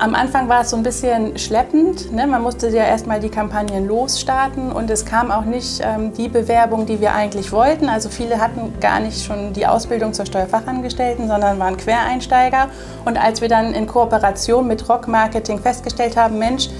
am 0.00 0.14
Anfang 0.14 0.48
war 0.48 0.62
es 0.62 0.70
so 0.70 0.76
ein 0.76 0.82
bisschen 0.82 1.38
schleppend. 1.38 2.10
Ne? 2.10 2.26
Man 2.26 2.42
musste 2.42 2.68
ja 2.68 2.84
erstmal 2.84 3.20
die 3.20 3.28
Kampagnen 3.28 3.86
losstarten 3.86 4.72
und 4.72 4.90
es 4.90 5.04
kam 5.04 5.30
auch 5.30 5.44
nicht 5.44 5.82
ähm, 5.84 6.14
die 6.14 6.28
Bewerbung, 6.28 6.86
die 6.86 7.00
wir 7.00 7.14
eigentlich 7.14 7.52
wollten. 7.52 7.88
Also 7.90 8.08
viele 8.08 8.40
hatten 8.40 8.72
gar 8.80 9.00
nicht 9.00 9.22
schon 9.22 9.52
die 9.52 9.66
Ausbildung 9.66 10.14
zur 10.14 10.24
Steuerfachangestellten, 10.24 11.28
sondern 11.28 11.58
waren 11.58 11.76
Quereinsteiger. 11.76 12.68
Und 13.04 13.22
als 13.22 13.42
wir 13.42 13.48
dann 13.48 13.74
in 13.74 13.86
Kooperation 13.86 14.66
mit 14.66 14.88
Rock 14.88 15.06
Marketing 15.06 15.58
festgestellt 15.58 16.16
haben, 16.16 16.38
Mensch, 16.38 16.70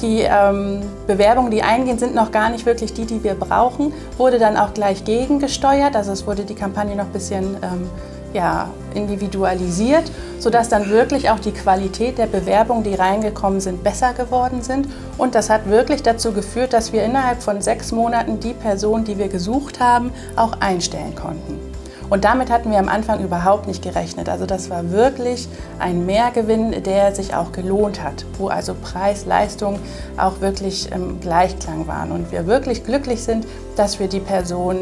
die 0.00 0.22
ähm, 0.22 0.80
Bewerbungen, 1.06 1.50
die 1.50 1.62
eingehen, 1.62 1.98
sind 1.98 2.14
noch 2.14 2.32
gar 2.32 2.48
nicht 2.48 2.64
wirklich 2.64 2.94
die, 2.94 3.04
die 3.04 3.22
wir 3.22 3.34
brauchen, 3.34 3.92
wurde 4.16 4.38
dann 4.38 4.56
auch 4.56 4.72
gleich 4.72 5.04
gegengesteuert. 5.04 5.94
Also 5.94 6.12
es 6.12 6.26
wurde 6.26 6.44
die 6.44 6.54
Kampagne 6.54 6.96
noch 6.96 7.04
ein 7.04 7.12
bisschen 7.12 7.56
ähm, 7.62 7.90
ja, 8.32 8.70
individualisiert, 8.92 10.10
sodass 10.38 10.68
dann 10.68 10.90
wirklich 10.90 11.30
auch 11.30 11.38
die 11.38 11.52
Qualität 11.52 12.18
der 12.18 12.26
Bewerbungen, 12.26 12.84
die 12.84 12.94
reingekommen 12.94 13.60
sind, 13.60 13.82
besser 13.82 14.12
geworden 14.12 14.62
sind. 14.62 14.88
Und 15.18 15.34
das 15.34 15.50
hat 15.50 15.68
wirklich 15.68 16.02
dazu 16.02 16.32
geführt, 16.32 16.72
dass 16.72 16.92
wir 16.92 17.04
innerhalb 17.04 17.42
von 17.42 17.60
sechs 17.60 17.92
Monaten 17.92 18.40
die 18.40 18.54
Person, 18.54 19.04
die 19.04 19.18
wir 19.18 19.28
gesucht 19.28 19.80
haben, 19.80 20.12
auch 20.36 20.60
einstellen 20.60 21.14
konnten. 21.14 21.72
Und 22.12 22.24
damit 22.24 22.50
hatten 22.50 22.70
wir 22.70 22.78
am 22.78 22.90
Anfang 22.90 23.24
überhaupt 23.24 23.66
nicht 23.66 23.82
gerechnet. 23.82 24.28
Also 24.28 24.44
das 24.44 24.68
war 24.68 24.90
wirklich 24.90 25.48
ein 25.78 26.04
Mehrgewinn, 26.04 26.82
der 26.82 27.14
sich 27.14 27.34
auch 27.34 27.52
gelohnt 27.52 28.02
hat, 28.02 28.26
wo 28.36 28.48
also 28.48 28.74
Preis, 28.74 29.24
Leistung 29.24 29.78
auch 30.18 30.42
wirklich 30.42 30.92
im 30.92 31.20
Gleichklang 31.20 31.86
waren. 31.86 32.12
Und 32.12 32.30
wir 32.30 32.46
wirklich 32.46 32.84
glücklich 32.84 33.22
sind, 33.22 33.46
dass 33.76 33.98
wir 33.98 34.08
die 34.08 34.20
Person 34.20 34.80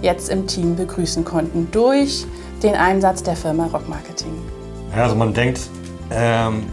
jetzt 0.00 0.28
im 0.28 0.46
Team 0.46 0.76
begrüßen 0.76 1.24
konnten 1.24 1.68
durch 1.72 2.24
den 2.62 2.74
Einsatz 2.74 3.22
der 3.22 3.36
Firma 3.36 3.66
Rock 3.66 3.88
Marketing. 3.88 4.32
Ja, 4.94 5.04
also 5.04 5.16
man 5.16 5.32
denkt, 5.32 5.60
ähm, 6.10 6.64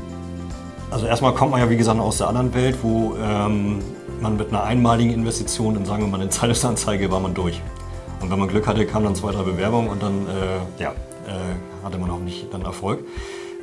also 0.92 1.06
erstmal 1.06 1.34
kommt 1.34 1.52
man 1.52 1.60
ja 1.60 1.70
wie 1.70 1.78
gesagt 1.78 2.00
aus 2.00 2.18
der 2.18 2.28
anderen 2.28 2.54
Welt, 2.54 2.78
wo 2.82 3.16
ähm, 3.22 3.80
man 4.22 4.38
mit 4.38 4.50
einer 4.50 4.64
einmaligen 4.64 5.14
Investition 5.14 5.76
in, 5.76 5.86
sagen 5.86 6.04
wir 6.04 6.08
mal, 6.08 6.20
eine 6.20 6.30
Zeitungsanzeige 6.30 7.12
war 7.12 7.20
man 7.20 7.34
durch. 7.34 7.62
Und 8.22 8.32
wenn 8.32 8.40
man 8.40 8.48
Glück 8.48 8.66
hatte, 8.66 8.86
kamen 8.86 9.06
dann 9.06 9.16
zwei, 9.16 9.32
drei 9.32 9.44
Bewerbungen 9.44 9.90
und 9.90 10.02
dann 10.02 10.26
äh, 10.28 10.82
ja, 10.82 10.92
äh, 10.92 11.86
hatte 11.86 11.98
man 11.98 12.10
auch 12.10 12.20
nicht 12.20 12.52
dann 12.52 12.64
Erfolg. 12.64 13.00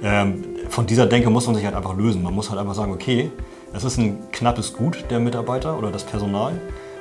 Ähm, 0.02 0.44
von 0.68 0.86
dieser 0.86 1.06
Denke 1.06 1.30
muss 1.30 1.46
man 1.46 1.56
sich 1.56 1.64
halt 1.64 1.74
einfach 1.74 1.96
lösen. 1.96 2.22
Man 2.22 2.34
muss 2.34 2.50
halt 2.50 2.60
einfach 2.60 2.74
sagen, 2.74 2.92
okay, 2.92 3.30
es 3.72 3.84
ist 3.84 3.98
ein 3.98 4.30
knappes 4.30 4.72
Gut 4.72 5.04
der 5.10 5.18
Mitarbeiter 5.18 5.76
oder 5.76 5.90
das 5.90 6.04
Personal. 6.04 6.52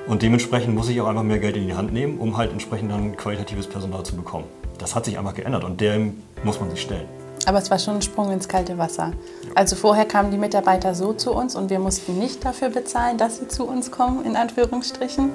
Und 0.06 0.22
dementsprechend 0.22 0.76
muss 0.76 0.90
ich 0.90 1.00
auch 1.00 1.08
einfach 1.08 1.24
mehr 1.24 1.40
Geld 1.40 1.56
in 1.56 1.68
die 1.68 1.74
Hand 1.74 1.94
nehmen, 1.94 2.18
um 2.18 2.36
halt 2.36 2.52
entsprechend 2.52 2.92
dann 2.92 3.16
qualitatives 3.16 3.68
Personal 3.68 4.04
zu 4.04 4.16
bekommen. 4.16 4.46
Das 4.78 4.96
hat 4.96 5.06
sich 5.06 5.18
einfach 5.18 5.34
geändert 5.34 5.64
und 5.64 5.80
dem 5.80 6.22
muss 6.44 6.60
man 6.60 6.70
sich 6.70 6.82
stellen. 6.82 7.08
Aber 7.46 7.58
es 7.58 7.72
war 7.72 7.80
schon 7.80 7.96
ein 7.96 8.02
Sprung 8.02 8.32
ins 8.32 8.48
kalte 8.48 8.78
Wasser. 8.78 9.14
Also 9.56 9.76
vorher 9.76 10.06
kamen 10.06 10.32
die 10.32 10.38
Mitarbeiter 10.38 10.94
so 10.94 11.14
zu 11.14 11.34
uns 11.34 11.56
und 11.56 11.70
wir 11.70 11.80
mussten 11.80 12.20
nicht 12.20 12.44
dafür 12.44 12.70
bezahlen, 12.70 13.18
dass 13.18 13.40
sie 13.40 13.48
zu 13.48 13.66
uns 13.66 13.92
kommen, 13.92 14.26
in 14.26 14.36
Anführungsstrichen. 14.36 15.30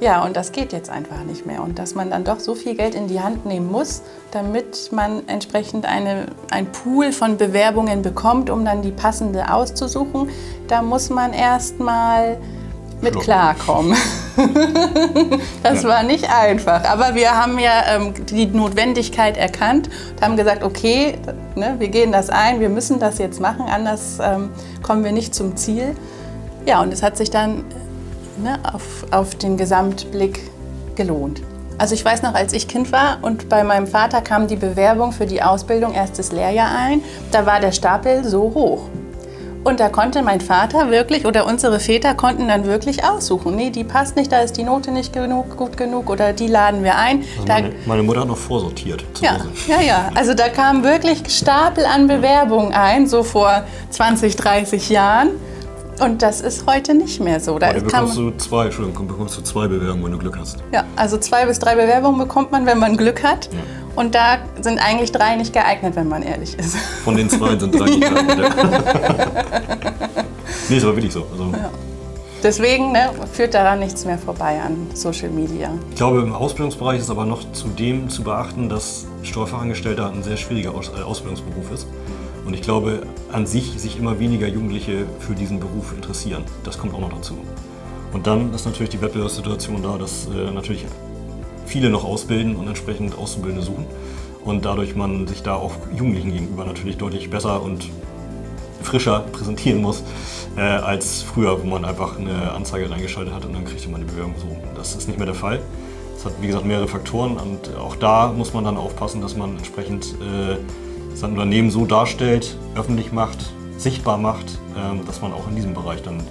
Ja, 0.00 0.24
und 0.24 0.34
das 0.34 0.52
geht 0.52 0.72
jetzt 0.72 0.88
einfach 0.88 1.24
nicht 1.24 1.44
mehr. 1.44 1.62
Und 1.62 1.78
dass 1.78 1.94
man 1.94 2.10
dann 2.10 2.24
doch 2.24 2.40
so 2.40 2.54
viel 2.54 2.74
Geld 2.74 2.94
in 2.94 3.06
die 3.06 3.20
Hand 3.20 3.44
nehmen 3.44 3.70
muss, 3.70 4.00
damit 4.30 4.90
man 4.92 5.28
entsprechend 5.28 5.84
eine, 5.84 6.26
ein 6.50 6.72
Pool 6.72 7.12
von 7.12 7.36
Bewerbungen 7.36 8.00
bekommt, 8.00 8.48
um 8.48 8.64
dann 8.64 8.80
die 8.80 8.92
passende 8.92 9.52
auszusuchen, 9.52 10.30
da 10.68 10.80
muss 10.80 11.10
man 11.10 11.34
erst 11.34 11.80
mal 11.80 12.38
mit 13.02 13.18
klarkommen. 13.18 13.96
das 15.62 15.84
war 15.84 16.02
nicht 16.02 16.28
einfach. 16.30 16.84
Aber 16.84 17.14
wir 17.14 17.36
haben 17.36 17.58
ja 17.58 17.82
ähm, 17.88 18.14
die 18.26 18.46
Notwendigkeit 18.46 19.36
erkannt 19.36 19.88
und 20.14 20.22
haben 20.22 20.36
gesagt, 20.36 20.62
okay, 20.62 21.18
ne, 21.54 21.76
wir 21.78 21.88
gehen 21.88 22.12
das 22.12 22.30
ein, 22.30 22.60
wir 22.60 22.68
müssen 22.68 22.98
das 22.98 23.18
jetzt 23.18 23.40
machen, 23.40 23.66
anders 23.68 24.18
ähm, 24.22 24.50
kommen 24.82 25.04
wir 25.04 25.12
nicht 25.12 25.34
zum 25.34 25.56
Ziel. 25.56 25.94
Ja, 26.66 26.80
und 26.82 26.92
es 26.92 27.02
hat 27.02 27.16
sich 27.16 27.30
dann 27.30 27.64
ne, 28.42 28.58
auf, 28.72 29.06
auf 29.10 29.34
den 29.34 29.56
Gesamtblick 29.56 30.40
gelohnt. 30.94 31.42
Also 31.78 31.94
ich 31.94 32.04
weiß 32.04 32.20
noch, 32.22 32.34
als 32.34 32.52
ich 32.52 32.68
Kind 32.68 32.92
war 32.92 33.18
und 33.22 33.48
bei 33.48 33.64
meinem 33.64 33.86
Vater 33.86 34.20
kam 34.20 34.46
die 34.46 34.56
Bewerbung 34.56 35.12
für 35.12 35.24
die 35.24 35.42
Ausbildung 35.42 35.94
erstes 35.94 36.30
Lehrjahr 36.30 36.70
ein, 36.76 37.02
da 37.32 37.46
war 37.46 37.58
der 37.58 37.72
Stapel 37.72 38.22
so 38.22 38.52
hoch. 38.54 38.82
Und 39.62 39.78
da 39.78 39.90
konnte 39.90 40.22
mein 40.22 40.40
Vater 40.40 40.90
wirklich 40.90 41.26
oder 41.26 41.46
unsere 41.46 41.80
Väter 41.80 42.14
konnten 42.14 42.48
dann 42.48 42.64
wirklich 42.64 43.04
aussuchen. 43.04 43.56
Nee, 43.56 43.70
die 43.70 43.84
passt 43.84 44.16
nicht, 44.16 44.32
da 44.32 44.40
ist 44.40 44.56
die 44.56 44.62
Note 44.62 44.90
nicht 44.90 45.12
genug, 45.12 45.56
gut 45.56 45.76
genug 45.76 46.08
oder 46.08 46.32
die 46.32 46.46
laden 46.46 46.82
wir 46.82 46.96
ein. 46.96 47.24
Also 47.36 47.46
meine, 47.46 47.72
meine, 47.84 48.02
Mutter 48.02 48.20
hat 48.20 48.28
noch 48.28 48.38
vorsortiert. 48.38 49.04
ja, 49.20 49.34
Hause. 49.34 49.50
ja, 49.68 49.80
ja. 49.82 50.10
Also 50.14 50.32
da 50.32 50.48
kamen 50.48 50.82
wirklich 50.82 51.22
Stapel 51.28 51.84
an 51.84 52.06
Bewerbungen 52.06 52.72
ein, 52.72 53.06
so 53.06 53.22
vor 53.22 53.64
20, 53.90 54.36
30 54.36 54.88
Jahren. 54.88 55.30
Und 56.00 56.22
das 56.22 56.40
ist 56.40 56.66
heute 56.66 56.94
nicht 56.94 57.20
mehr 57.20 57.40
so. 57.40 57.58
Da 57.58 57.72
bekommst 57.72 58.16
du 58.16 58.30
zwei, 58.32 58.66
Entschuldigung, 58.66 59.06
bekommst 59.06 59.36
du 59.36 59.42
zwei 59.42 59.68
Bewerbungen, 59.68 60.04
wenn 60.04 60.12
du 60.12 60.18
Glück 60.18 60.38
hast. 60.38 60.58
Ja, 60.72 60.84
also 60.96 61.18
zwei 61.18 61.44
bis 61.44 61.58
drei 61.58 61.74
Bewerbungen 61.74 62.18
bekommt 62.18 62.50
man, 62.52 62.64
wenn 62.64 62.78
man 62.78 62.96
Glück 62.96 63.22
hat. 63.22 63.50
Ja. 63.52 63.58
Und 63.96 64.14
da 64.14 64.38
sind 64.62 64.78
eigentlich 64.78 65.12
drei 65.12 65.36
nicht 65.36 65.52
geeignet, 65.52 65.96
wenn 65.96 66.08
man 66.08 66.22
ehrlich 66.22 66.58
ist. 66.58 66.76
Von 67.04 67.16
den 67.16 67.28
zwei 67.28 67.56
sind 67.58 67.78
drei 67.78 67.84
nicht 67.84 68.00
geeignet. 68.08 68.52
nee, 70.68 70.76
ist 70.76 70.84
aber 70.84 70.96
wirklich 70.96 71.12
so. 71.12 71.26
Also 71.30 71.44
ja. 71.52 71.70
Deswegen 72.42 72.92
ne, 72.92 73.10
führt 73.30 73.52
daran 73.52 73.80
nichts 73.80 74.06
mehr 74.06 74.16
vorbei 74.16 74.58
an 74.64 74.86
Social 74.94 75.28
Media. 75.28 75.70
Ich 75.90 75.96
glaube, 75.96 76.22
im 76.22 76.32
Ausbildungsbereich 76.32 77.00
ist 77.00 77.10
aber 77.10 77.26
noch 77.26 77.52
zudem 77.52 78.08
zu 78.08 78.22
beachten, 78.22 78.70
dass 78.70 79.06
Steuerfachangestellter 79.22 80.10
ein 80.10 80.22
sehr 80.22 80.38
schwieriger 80.38 80.70
äh, 80.70 81.02
Ausbildungsberuf 81.02 81.70
ist. 81.74 81.86
Und 82.50 82.54
ich 82.54 82.62
glaube, 82.62 83.02
an 83.30 83.46
sich 83.46 83.80
sich 83.80 83.96
immer 83.96 84.18
weniger 84.18 84.48
Jugendliche 84.48 85.06
für 85.20 85.36
diesen 85.36 85.60
Beruf 85.60 85.92
interessieren. 85.94 86.42
Das 86.64 86.78
kommt 86.78 86.92
auch 86.94 86.98
noch 86.98 87.12
dazu. 87.12 87.38
Und 88.12 88.26
dann 88.26 88.52
ist 88.52 88.64
natürlich 88.64 88.90
die 88.90 89.00
Wettbewerbssituation 89.00 89.84
da, 89.84 89.96
dass 89.96 90.26
äh, 90.26 90.50
natürlich 90.50 90.84
viele 91.64 91.90
noch 91.90 92.04
ausbilden 92.04 92.56
und 92.56 92.66
entsprechend 92.66 93.16
Auszubildende 93.16 93.64
suchen. 93.64 93.86
Und 94.44 94.64
dadurch 94.64 94.96
man 94.96 95.28
sich 95.28 95.44
da 95.44 95.54
auch 95.54 95.74
Jugendlichen 95.96 96.32
gegenüber 96.32 96.64
natürlich 96.64 96.96
deutlich 96.96 97.30
besser 97.30 97.62
und 97.62 97.88
frischer 98.82 99.20
präsentieren 99.30 99.80
muss, 99.80 100.02
äh, 100.56 100.62
als 100.62 101.22
früher, 101.22 101.62
wo 101.62 101.68
man 101.68 101.84
einfach 101.84 102.18
eine 102.18 102.50
Anzeige 102.50 102.90
reingeschaltet 102.90 103.32
hat 103.32 103.44
und 103.44 103.52
dann 103.52 103.64
kriegte 103.64 103.88
man 103.88 104.00
die 104.00 104.08
Bewerbung 104.08 104.34
so. 104.38 104.56
Das 104.74 104.96
ist 104.96 105.06
nicht 105.06 105.18
mehr 105.18 105.26
der 105.26 105.36
Fall. 105.36 105.60
Es 106.16 106.24
hat, 106.24 106.32
wie 106.40 106.48
gesagt, 106.48 106.64
mehrere 106.64 106.88
Faktoren 106.88 107.36
und 107.36 107.76
auch 107.76 107.94
da 107.94 108.32
muss 108.36 108.52
man 108.52 108.64
dann 108.64 108.76
aufpassen, 108.76 109.20
dass 109.20 109.36
man 109.36 109.56
entsprechend 109.56 110.16
äh, 110.20 110.56
sein 111.14 111.30
Unternehmen 111.30 111.70
so 111.70 111.84
darstellt, 111.84 112.56
öffentlich 112.74 113.12
macht, 113.12 113.38
sichtbar 113.76 114.18
macht, 114.18 114.58
ähm, 114.76 115.04
dass 115.06 115.20
man 115.22 115.32
auch 115.32 115.48
in 115.48 115.56
diesem 115.56 115.74
Bereich 115.74 116.02
dann, 116.02 116.22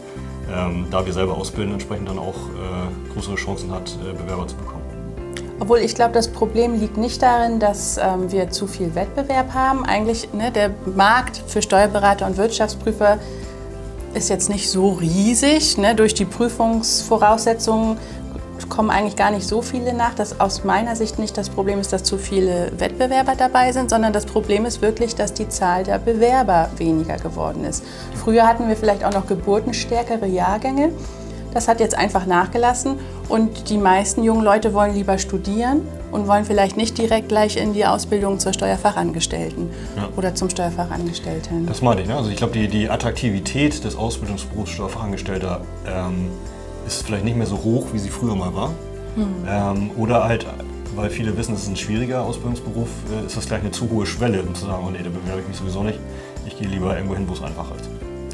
ähm, 0.51 0.87
da 0.91 1.05
wir 1.05 1.13
selber 1.13 1.37
ausbilden, 1.37 1.73
entsprechend 1.73 2.09
dann 2.09 2.19
auch 2.19 2.35
äh, 2.35 3.13
größere 3.13 3.35
Chancen 3.35 3.71
hat, 3.71 3.97
äh, 4.03 4.13
Bewerber 4.13 4.47
zu 4.47 4.55
bekommen. 4.55 4.79
Obwohl 5.59 5.79
ich 5.79 5.93
glaube, 5.93 6.13
das 6.13 6.29
Problem 6.29 6.79
liegt 6.79 6.97
nicht 6.97 7.21
darin, 7.21 7.59
dass 7.59 7.97
ähm, 7.97 8.31
wir 8.31 8.49
zu 8.49 8.65
viel 8.65 8.95
Wettbewerb 8.95 9.53
haben. 9.53 9.83
Eigentlich, 9.83 10.31
ne, 10.33 10.51
der 10.51 10.71
Markt 10.95 11.43
für 11.47 11.61
Steuerberater 11.61 12.25
und 12.25 12.37
Wirtschaftsprüfer 12.37 13.19
ist 14.13 14.29
jetzt 14.29 14.49
nicht 14.49 14.69
so 14.69 14.91
riesig. 14.93 15.77
Ne? 15.77 15.95
Durch 15.95 16.13
die 16.13 16.25
Prüfungsvoraussetzungen 16.25 17.97
kommen 18.69 18.89
eigentlich 18.89 19.15
gar 19.15 19.31
nicht 19.31 19.47
so 19.47 19.61
viele 19.61 19.93
nach. 19.93 20.13
Das 20.13 20.39
aus 20.39 20.63
meiner 20.63 20.95
Sicht 20.95 21.19
nicht 21.19 21.37
das 21.37 21.49
Problem 21.49 21.79
ist, 21.79 21.91
dass 21.91 22.03
zu 22.03 22.17
viele 22.17 22.71
Wettbewerber 22.77 23.33
dabei 23.35 23.71
sind, 23.71 23.89
sondern 23.89 24.13
das 24.13 24.25
Problem 24.25 24.65
ist 24.65 24.81
wirklich, 24.81 25.15
dass 25.15 25.33
die 25.33 25.49
Zahl 25.49 25.83
der 25.83 25.99
Bewerber 25.99 26.69
weniger 26.77 27.17
geworden 27.17 27.65
ist. 27.65 27.83
Früher 28.15 28.47
hatten 28.47 28.67
wir 28.67 28.75
vielleicht 28.75 29.03
auch 29.03 29.13
noch 29.13 29.27
geburtenstärkere 29.27 30.27
Jahrgänge. 30.27 30.91
Das 31.53 31.67
hat 31.67 31.79
jetzt 31.79 31.95
einfach 31.95 32.27
nachgelassen 32.27 32.99
und 33.27 33.69
die 33.69 33.79
meisten 33.79 34.23
jungen 34.23 34.43
Leute 34.43 34.73
wollen 34.73 34.93
lieber 34.93 35.17
studieren 35.17 35.81
und 36.11 36.27
wollen 36.27 36.45
vielleicht 36.45 36.77
nicht 36.77 36.97
direkt 36.97 37.29
gleich 37.29 37.57
in 37.57 37.73
die 37.73 37.85
Ausbildung 37.85 38.39
zur 38.39 38.53
Steuerfachangestellten 38.53 39.69
ja. 39.95 40.09
oder 40.15 40.35
zum 40.35 40.49
Steuerfachangestellten. 40.49 41.65
Das 41.65 41.81
meine 41.81 42.01
ich. 42.01 42.07
Ne? 42.07 42.15
Also 42.15 42.29
ich 42.29 42.35
glaube, 42.35 42.53
die, 42.53 42.67
die 42.67 42.89
Attraktivität 42.89 43.83
des 43.83 43.95
Ausbildungsberufs 43.95 44.71
Steuerfachangestellter 44.71 45.61
ähm, 45.87 46.29
ist 46.95 47.05
vielleicht 47.05 47.25
nicht 47.25 47.37
mehr 47.37 47.47
so 47.47 47.57
hoch, 47.57 47.87
wie 47.93 47.99
sie 47.99 48.09
früher 48.09 48.35
mal 48.35 48.53
war. 48.53 48.71
Hm. 49.15 49.27
Ähm, 49.47 49.91
oder 49.97 50.23
halt, 50.23 50.45
weil 50.95 51.09
viele 51.09 51.35
wissen, 51.37 51.53
es 51.53 51.63
ist 51.63 51.69
ein 51.69 51.75
schwieriger 51.75 52.23
Ausbildungsberuf, 52.23 52.87
äh, 53.11 53.25
ist 53.25 53.37
das 53.37 53.47
gleich 53.47 53.61
eine 53.61 53.71
zu 53.71 53.89
hohe 53.89 54.05
Schwelle, 54.05 54.41
um 54.41 54.53
zu 54.55 54.65
sagen, 54.65 54.83
oh 54.87 54.89
nee, 54.89 54.99
da 55.03 55.09
bewerbe 55.09 55.41
ich 55.41 55.47
mich 55.47 55.57
sowieso 55.57 55.83
nicht. 55.83 55.99
Ich 56.45 56.57
gehe 56.57 56.67
lieber 56.67 56.95
irgendwo 56.95 57.15
hin, 57.15 57.25
wo 57.27 57.33
es 57.33 57.41
einfacher 57.41 57.75
ist. 57.75 57.89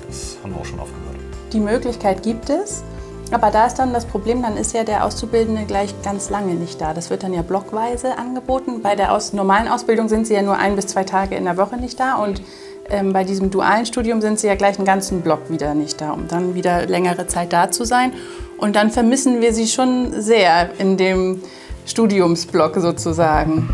Das 0.08 0.38
haben 0.44 0.54
wir 0.54 0.62
auch 0.62 0.66
schon 0.66 0.80
aufgehört. 0.80 1.16
Die 1.54 1.60
Möglichkeit 1.60 2.24
gibt 2.24 2.50
es. 2.50 2.84
Aber 3.32 3.50
da 3.50 3.66
ist 3.66 3.80
dann 3.80 3.92
das 3.92 4.06
Problem, 4.06 4.44
dann 4.44 4.56
ist 4.56 4.74
ja 4.76 4.84
der 4.84 5.04
Auszubildende 5.04 5.66
gleich 5.66 5.96
ganz 6.04 6.30
lange 6.30 6.54
nicht 6.54 6.80
da. 6.80 6.94
Das 6.94 7.10
wird 7.10 7.24
dann 7.24 7.34
ja 7.34 7.42
blockweise 7.42 8.20
angeboten. 8.20 8.84
Bei 8.84 8.96
der 8.96 9.14
aus 9.14 9.34
normalen 9.34 9.68
Ausbildung 9.68 10.10
sind 10.10 10.28
sie 10.28 10.36
ja 10.36 10.44
nur 10.44 10.58
ein 10.58 10.76
bis 10.76 10.86
zwei 10.88 11.04
Tage 11.04 11.36
in 11.36 11.46
der 11.46 11.58
Woche 11.58 11.78
nicht 11.78 12.00
da 12.00 12.16
und 12.24 12.42
ähm, 12.88 13.14
bei 13.14 13.24
diesem 13.24 13.50
dualen 13.50 13.86
Studium 13.86 14.22
sind 14.22 14.40
sie 14.40 14.48
ja 14.48 14.56
gleich 14.56 14.78
einen 14.78 14.86
ganzen 14.86 15.22
Block 15.22 15.50
wieder 15.50 15.74
nicht 15.74 16.02
da, 16.02 16.12
um 16.12 16.28
dann 16.28 16.54
wieder 16.54 16.86
längere 16.86 17.26
Zeit 17.26 17.52
da 17.52 17.72
zu 17.72 17.84
sein. 17.84 18.14
Und 18.58 18.76
dann 18.76 18.92
vermissen 18.92 19.42
wir 19.42 19.54
sie 19.54 19.68
schon 19.68 20.22
sehr 20.22 20.70
in 20.80 20.98
dem 20.98 21.42
Studiumsblock 21.86 22.76
sozusagen. 22.78 23.70